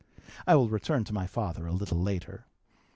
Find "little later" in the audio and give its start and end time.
1.73-2.47